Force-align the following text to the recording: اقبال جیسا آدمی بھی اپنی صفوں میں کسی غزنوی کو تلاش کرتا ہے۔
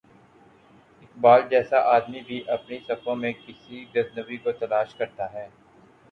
اقبال 1.01 1.41
جیسا 1.49 1.79
آدمی 1.87 2.21
بھی 2.21 2.41
اپنی 2.47 2.79
صفوں 2.87 3.15
میں 3.15 3.31
کسی 3.45 3.85
غزنوی 3.95 4.37
کو 4.37 4.51
تلاش 4.51 4.95
کرتا 4.95 5.31
ہے۔ 5.33 5.47